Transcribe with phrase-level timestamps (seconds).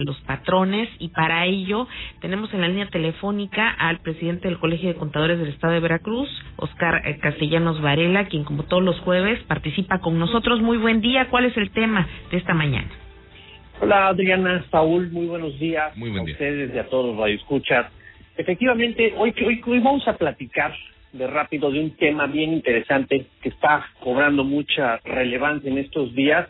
[0.00, 1.86] los patrones y para ello
[2.20, 6.28] tenemos en la línea telefónica al presidente del Colegio de Contadores del Estado de Veracruz,
[6.56, 10.60] Oscar eh, Castellanos Varela, quien como todos los jueves participa con nosotros.
[10.60, 11.28] Muy buen día.
[11.28, 12.88] ¿Cuál es el tema de esta mañana?
[13.80, 16.34] Hola Adriana, Saúl, muy buenos días muy buen a día.
[16.34, 17.86] ustedes y a todos los radioescuchas.
[18.36, 20.74] Efectivamente, hoy, hoy, hoy vamos a platicar
[21.12, 26.48] de rápido de un tema bien interesante que está cobrando mucha relevancia en estos días,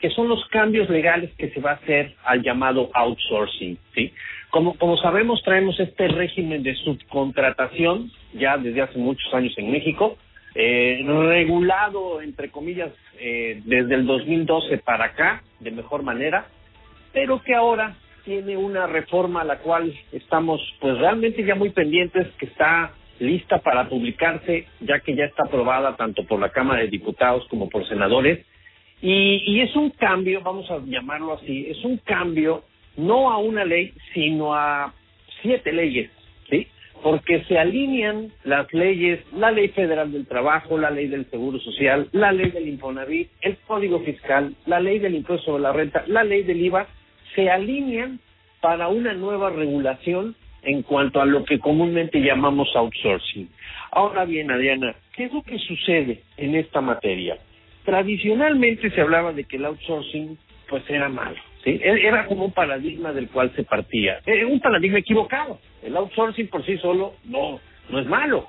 [0.00, 4.12] que son los cambios legales que se va a hacer al llamado outsourcing, ¿sí?
[4.50, 10.16] Como, como sabemos, traemos este régimen de subcontratación ya desde hace muchos años en México,
[10.54, 16.46] eh, regulado, entre comillas, eh, desde el 2012 para acá, de mejor manera,
[17.12, 22.26] pero que ahora tiene una reforma a la cual estamos pues realmente ya muy pendientes,
[22.38, 26.88] que está lista para publicarse, ya que ya está aprobada tanto por la Cámara de
[26.88, 28.44] Diputados como por senadores.
[29.02, 32.64] Y, y es un cambio, vamos a llamarlo así, es un cambio
[32.96, 34.92] no a una ley, sino a
[35.42, 36.10] siete leyes,
[36.48, 36.66] ¿sí?
[37.02, 42.08] Porque se alinean las leyes, la Ley Federal del Trabajo, la Ley del Seguro Social,
[42.12, 46.24] la Ley del Infonavit, el Código Fiscal, la Ley del Impuesto sobre la Renta, la
[46.24, 46.86] Ley del IVA,
[47.34, 48.18] se alinean
[48.60, 53.48] para una nueva regulación en cuanto a lo que comúnmente llamamos outsourcing.
[53.92, 57.38] Ahora bien, Adriana, ¿qué es lo que sucede en esta materia?
[57.86, 60.36] Tradicionalmente se hablaba de que el outsourcing
[60.68, 61.80] pues era malo, ¿sí?
[61.82, 64.20] E- Era como un paradigma del cual se partía.
[64.26, 65.60] Eh, un paradigma equivocado.
[65.82, 68.44] El outsourcing por sí solo no, no es malo.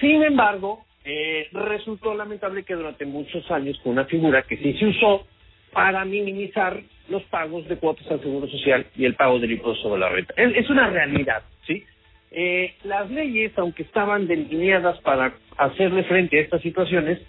[0.00, 4.86] Sin embargo, eh, resultó lamentable que durante muchos años fue una figura que sí se
[4.86, 5.26] usó
[5.72, 10.00] para minimizar los pagos de cuotas al Seguro Social y el pago del impuesto sobre
[10.00, 10.32] la renta.
[10.36, 11.84] Es, es una realidad, ¿sí?
[12.30, 17.20] Eh, las leyes, aunque estaban delineadas para hacerle frente a estas situaciones,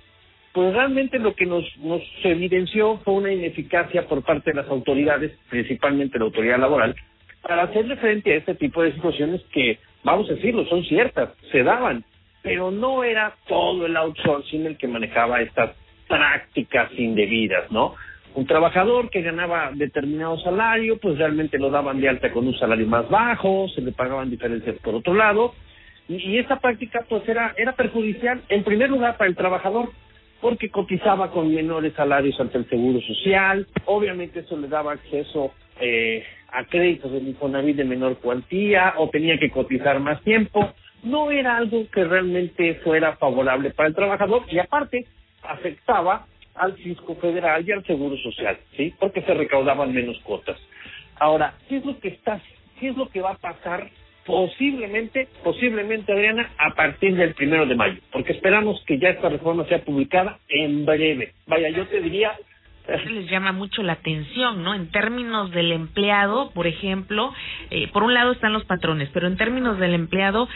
[0.53, 5.31] pues realmente lo que nos, nos evidenció fue una ineficacia por parte de las autoridades,
[5.49, 6.95] principalmente la autoridad laboral,
[7.41, 11.63] para hacerle frente a este tipo de situaciones que, vamos a decirlo, son ciertas, se
[11.63, 12.05] daban,
[12.43, 15.71] pero no era todo el outsourcing el que manejaba estas
[16.07, 17.95] prácticas indebidas, ¿no?
[18.35, 22.85] Un trabajador que ganaba determinado salario, pues realmente lo daban de alta con un salario
[22.85, 25.55] más bajo, se le pagaban diferencias por otro lado,
[26.07, 29.89] y, y esta práctica pues era, era perjudicial, en primer lugar, para el trabajador,
[30.43, 36.21] porque cotizaba con menores salarios ante el Seguro Social, obviamente eso le daba acceso eh,
[36.51, 41.55] a créditos del Infonavit de menor cuantía, o tenía que cotizar más tiempo, no era
[41.55, 45.05] algo que realmente fuera favorable para el trabajador, y aparte
[45.43, 48.93] afectaba al fisco federal y al Seguro Social, ¿sí?
[48.99, 50.59] Porque se recaudaban menos cuotas.
[51.21, 52.41] Ahora, ¿qué es lo que está,
[52.81, 53.89] qué es lo que va a pasar
[54.25, 57.99] posiblemente, posiblemente, Adriana, a partir del primero de mayo?
[58.11, 61.33] Porque esperamos que ya esta reforma sea publicada en breve.
[61.47, 62.33] Vaya, yo te diría,
[62.87, 64.73] Eso les llama mucho la atención, ¿no?
[64.73, 67.33] En términos del empleado, por ejemplo,
[67.69, 70.49] eh, por un lado están los patrones, pero en términos del empleado,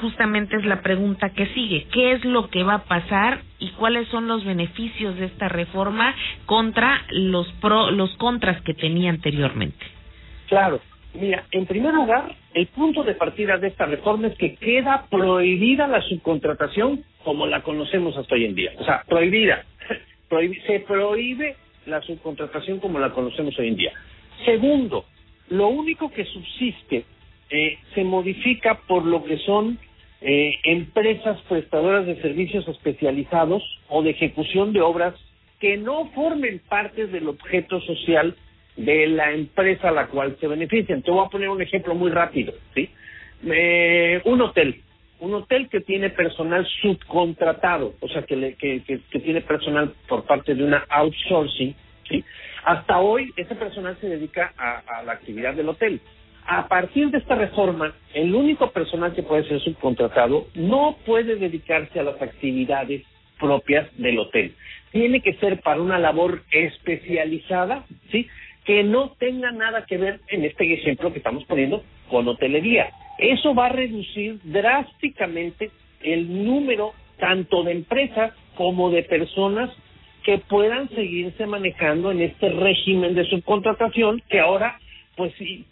[0.00, 1.86] justamente es la pregunta que sigue.
[1.92, 6.14] ¿Qué es lo que va a pasar y cuáles son los beneficios de esta reforma
[6.46, 9.86] contra los pro, los contras que tenía anteriormente?
[10.48, 10.80] Claro.
[11.20, 15.86] Mira, en primer lugar, el punto de partida de esta reforma es que queda prohibida
[15.88, 18.72] la subcontratación como la conocemos hasta hoy en día.
[18.78, 19.64] O sea, prohibida.
[20.30, 21.56] Prohibi- se prohíbe
[21.86, 23.92] la subcontratación como la conocemos hoy en día.
[24.44, 25.06] Segundo,
[25.48, 27.04] lo único que subsiste
[27.50, 29.78] eh, se modifica por lo que son
[30.20, 35.14] eh, empresas prestadoras de servicios especializados o de ejecución de obras
[35.60, 38.36] que no formen parte del objeto social
[38.78, 41.02] de la empresa a la cual se benefician.
[41.02, 42.88] Te voy a poner un ejemplo muy rápido, ¿sí?
[43.46, 44.80] Eh, un hotel,
[45.20, 49.92] un hotel que tiene personal subcontratado, o sea, que, le- que, que, que tiene personal
[50.08, 51.74] por parte de una outsourcing,
[52.08, 52.24] ¿sí?
[52.64, 56.00] Hasta hoy ese personal se dedica a, a la actividad del hotel.
[56.46, 62.00] A partir de esta reforma, el único personal que puede ser subcontratado no puede dedicarse
[62.00, 63.02] a las actividades
[63.38, 64.54] propias del hotel.
[64.92, 68.26] Tiene que ser para una labor especializada, ¿sí?
[68.68, 72.90] Que no tenga nada que ver, en este ejemplo que estamos poniendo, con hotelería.
[73.16, 75.70] Eso va a reducir drásticamente
[76.02, 79.70] el número tanto de empresas como de personas
[80.22, 84.78] que puedan seguirse manejando en este régimen de subcontratación que ahora,
[85.16, 85.64] pues sí,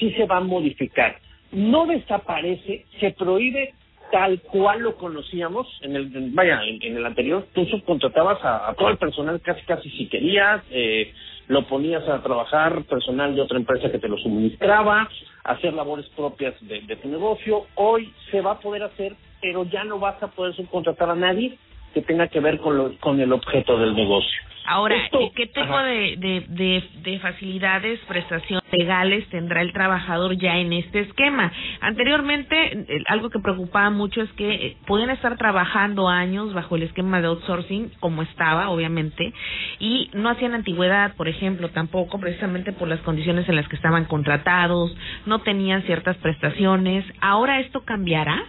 [0.00, 1.20] sí se va a modificar.
[1.52, 3.72] No desaparece, se prohíbe
[4.12, 8.98] tal cual lo conocíamos en el vaya en, el anterior tú subcontratabas a, todo el
[8.98, 11.12] personal casi casi si querías eh,
[11.48, 15.08] lo ponías a trabajar personal de otra empresa que te lo suministraba
[15.44, 19.98] hacer labores propias de tu negocio hoy se va a poder hacer pero ya no
[19.98, 21.58] vas a poder subcontratar a nadie
[21.92, 24.42] que tenga que ver con, con el objeto del negocio.
[24.64, 24.94] Ahora,
[25.34, 26.16] ¿qué tipo de,
[26.48, 31.52] de, de, facilidades, prestaciones legales tendrá el trabajador ya en este esquema?
[31.80, 37.20] Anteriormente, algo que preocupaba mucho es que eh, podían estar trabajando años bajo el esquema
[37.20, 39.32] de outsourcing, como estaba, obviamente,
[39.80, 44.04] y no hacían antigüedad, por ejemplo, tampoco, precisamente por las condiciones en las que estaban
[44.04, 44.96] contratados,
[45.26, 47.04] no tenían ciertas prestaciones.
[47.20, 48.44] ¿Ahora esto cambiará?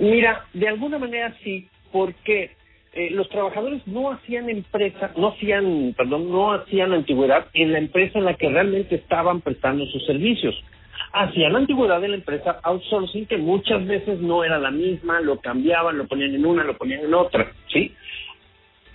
[0.00, 2.50] Mira, de alguna manera sí, porque
[2.94, 8.18] eh, los trabajadores no hacían empresa, no hacían, perdón, no hacían antigüedad en la empresa
[8.18, 10.54] en la que realmente estaban prestando sus servicios.
[11.12, 15.98] Hacían antigüedad en la empresa outsourcing que muchas veces no era la misma, lo cambiaban,
[15.98, 17.94] lo ponían en una, lo ponían en otra, ¿sí?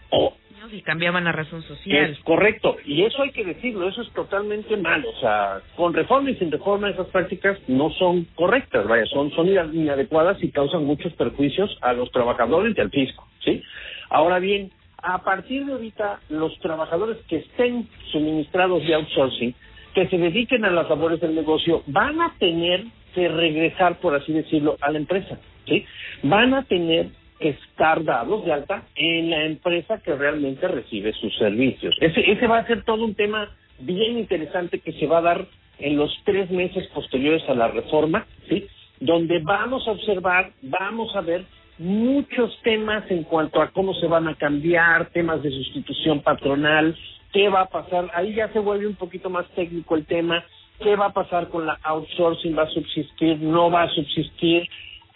[0.09, 0.33] O
[0.71, 2.11] y cambiaban la razón social.
[2.11, 5.09] Es correcto, y eso hay que decirlo, eso es totalmente malo.
[5.09, 9.47] O sea, con reforma y sin reforma esas prácticas no son correctas, vaya, son, son
[9.47, 13.61] inadecuadas y causan muchos perjuicios a los trabajadores y al fisco, ¿sí?
[14.09, 14.71] Ahora bien,
[15.01, 19.55] a partir de ahorita, los trabajadores que estén suministrados de outsourcing,
[19.93, 24.31] que se dediquen a las labores del negocio, van a tener que regresar, por así
[24.33, 25.85] decirlo, a la empresa, ¿sí?
[26.23, 31.95] Van a tener estar dados de alta en la empresa que realmente recibe sus servicios.
[32.01, 33.49] Ese, ese va a ser todo un tema
[33.79, 35.47] bien interesante que se va a dar
[35.79, 38.65] en los tres meses posteriores a la reforma, ¿sí?
[38.99, 41.45] Donde vamos a observar, vamos a ver
[41.77, 46.97] muchos temas en cuanto a cómo se van a cambiar, temas de sustitución patronal,
[47.31, 50.43] qué va a pasar, ahí ya se vuelve un poquito más técnico el tema,
[50.79, 54.67] qué va a pasar con la outsourcing, va a subsistir, no va a subsistir,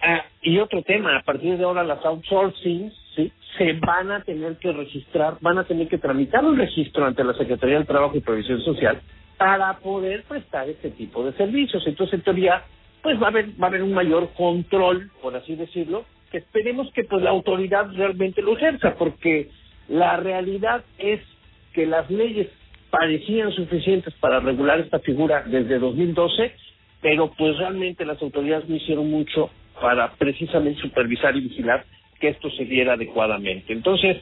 [0.01, 3.31] ah, y otro tema, a partir de ahora las outsourcing ¿sí?
[3.57, 7.33] se van a tener que registrar, van a tener que tramitar un registro ante la
[7.33, 9.01] Secretaría del Trabajo y Previsión Social
[9.37, 11.81] para poder prestar este tipo de servicios.
[11.87, 12.63] Entonces, en teoría,
[13.01, 16.91] pues va a haber, va a haber un mayor control, por así decirlo, que esperemos
[16.93, 19.49] que pues la autoridad realmente lo ejerza, porque
[19.89, 21.21] la realidad es
[21.73, 22.49] que las leyes
[22.91, 26.53] parecían suficientes para regular esta figura desde 2012,
[27.01, 29.49] pero pues realmente las autoridades no hicieron mucho
[29.81, 31.85] para precisamente supervisar y vigilar
[32.19, 33.73] que esto se diera adecuadamente.
[33.73, 34.17] Entonces,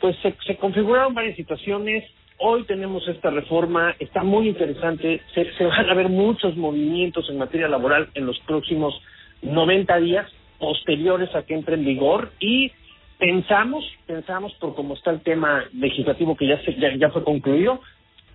[0.00, 2.04] pues se, se configuraron varias situaciones.
[2.38, 5.20] Hoy tenemos esta reforma, está muy interesante.
[5.34, 8.94] Se, se van a ver muchos movimientos en materia laboral en los próximos
[9.42, 10.26] 90 días
[10.58, 12.70] posteriores a que entre en vigor y
[13.18, 17.80] pensamos, pensamos por cómo está el tema legislativo que ya, se, ya, fue concluido,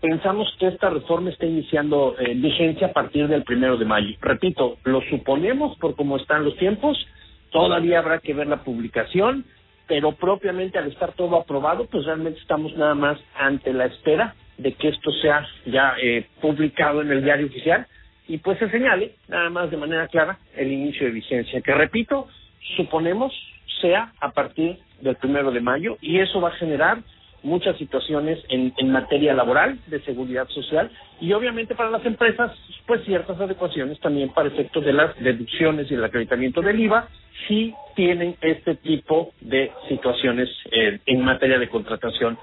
[0.02, 4.16] pensamos que esta reforma está iniciando eh, vigencia a partir del primero de mayo.
[4.22, 6.98] Repito, lo suponemos por cómo están los tiempos,
[7.52, 9.46] todavía habrá que ver la publicación,
[9.88, 14.74] pero propiamente al estar todo aprobado, pues realmente estamos nada más ante la espera de
[14.74, 17.88] que esto sea ya eh, publicado en el diario oficial
[18.28, 22.28] y pues se señale nada más de manera clara el inicio de vigencia, que repito,
[22.76, 23.34] suponemos
[23.82, 27.00] sea a partir del primero de mayo y eso va a generar
[27.48, 32.52] muchas situaciones en, en materia laboral, de seguridad social y obviamente para las empresas,
[32.86, 37.08] pues ciertas adecuaciones también para efectos de las deducciones y el acreditamiento del IVA,
[37.48, 42.38] si tienen este tipo de situaciones eh, en materia de contratación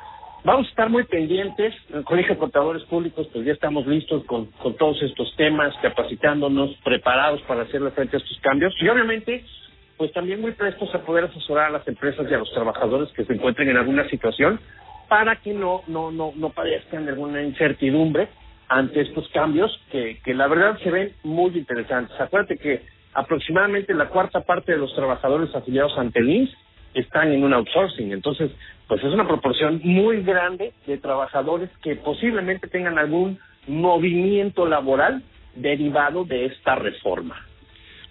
[0.44, 1.74] Vamos a estar muy pendientes.
[1.88, 5.74] En el Colegio de Contadores Públicos, pues ya estamos listos con, con todos estos temas,
[5.80, 8.74] capacitándonos, preparados para hacerle frente a estos cambios.
[8.78, 9.42] Y obviamente,
[9.96, 13.24] pues también muy prestos a poder asesorar a las empresas y a los trabajadores que
[13.24, 14.60] se encuentren en alguna situación
[15.08, 18.28] para que no, no, no, no padezcan alguna incertidumbre
[18.68, 22.18] ante estos cambios que, que la verdad se ven muy interesantes.
[22.20, 22.82] Acuérdate que
[23.12, 26.56] aproximadamente la cuarta parte de los trabajadores afiliados ante el INS
[26.94, 28.12] están en un outsourcing.
[28.12, 28.50] Entonces,
[28.88, 35.23] pues es una proporción muy grande de trabajadores que posiblemente tengan algún movimiento laboral
[35.56, 37.37] derivado de esta reforma.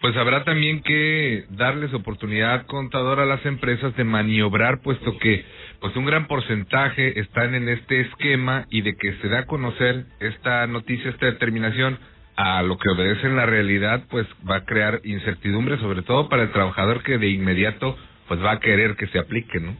[0.01, 5.45] Pues habrá también que darles oportunidad contador a las empresas de maniobrar, puesto que
[5.79, 10.05] pues un gran porcentaje están en este esquema y de que se da a conocer
[10.19, 11.97] esta noticia, esta determinación
[12.35, 16.43] a lo que obedece en la realidad, pues va a crear incertidumbre, sobre todo para
[16.43, 19.75] el trabajador que de inmediato pues va a querer que se aplique, ¿no?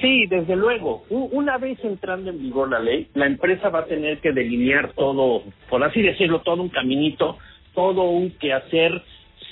[0.00, 1.04] Sí, desde luego.
[1.08, 5.44] Una vez entrando en vigor la ley, la empresa va a tener que delinear todo,
[5.68, 7.38] por así decirlo, todo un caminito,
[7.74, 9.02] todo un quehacer,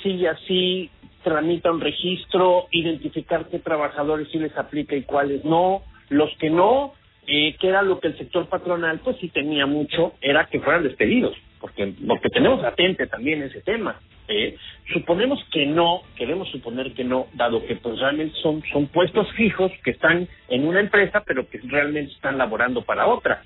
[0.03, 0.91] sí así,
[1.23, 6.95] tramita un registro, identificar qué trabajadores sí les aplica y cuáles no, los que no,
[7.27, 10.83] eh, que era lo que el sector patronal pues sí tenía mucho, era que fueran
[10.83, 14.01] despedidos, porque, porque tenemos latente también ese tema.
[14.29, 14.57] Eh,
[14.93, 19.71] suponemos que no, queremos suponer que no, dado que pues realmente son, son puestos fijos
[19.85, 23.43] que están en una empresa, pero que realmente están laborando para otra.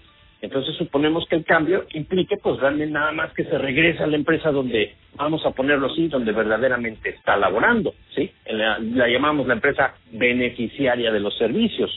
[0.46, 4.14] Entonces suponemos que el cambio implique pues realmente nada más que se regrese a la
[4.14, 8.30] empresa donde, vamos a ponerlo así, donde verdaderamente está laborando, ¿sí?
[8.48, 11.90] La, la llamamos la empresa beneficiaria de los servicios.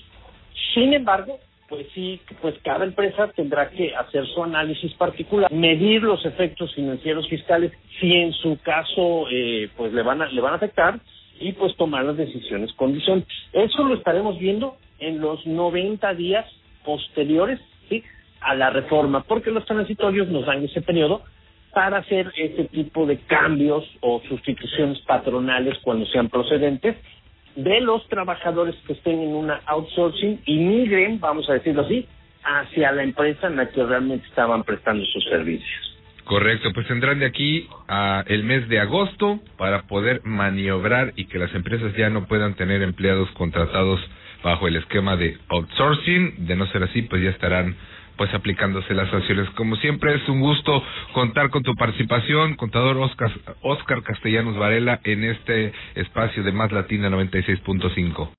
[0.74, 1.38] Sin embargo,
[1.68, 7.30] pues sí, pues cada empresa tendrá que hacer su análisis particular, medir los efectos financieros
[7.30, 11.00] fiscales si en su caso eh, pues le van a le van a afectar
[11.40, 13.26] y pues tomar las decisiones condiciones.
[13.54, 16.48] Eso lo estaremos viendo en los 90 días
[16.84, 17.60] posteriores.
[18.42, 21.24] A la reforma, porque los transitorios nos dan ese periodo
[21.74, 26.96] para hacer ese tipo de cambios o sustituciones patronales cuando sean procedentes
[27.56, 32.08] de los trabajadores que estén en una outsourcing y migren, vamos a decirlo así,
[32.44, 35.90] hacia la empresa en la que realmente estaban prestando sus servicios.
[36.24, 41.40] Correcto, pues tendrán de aquí a el mes de agosto para poder maniobrar y que
[41.40, 44.00] las empresas ya no puedan tener empleados contratados
[44.44, 46.46] bajo el esquema de outsourcing.
[46.46, 47.76] De no ser así, pues ya estarán
[48.20, 49.50] pues aplicándose las sanciones.
[49.52, 50.84] Como siempre es un gusto
[51.14, 57.10] contar con tu participación, contador Oscar, Oscar Castellanos Varela, en este espacio de Más Latina
[57.10, 58.28] 96.5.